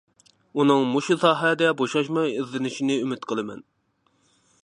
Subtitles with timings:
[0.61, 3.65] ئۇنىڭ مۇشۇ ساھەدە بوشاشماي ئىزدىنىشىنى ئۈمىد قىلىمەن.